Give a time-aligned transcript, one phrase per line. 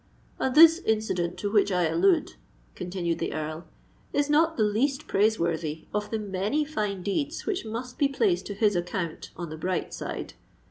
[0.39, 2.33] "And this incident to which I allude,"
[2.73, 3.67] continued the Earl,
[4.11, 8.55] "is not the least praiseworthy of the many fine deeds which must be placed to
[8.55, 10.33] his account on the bright side.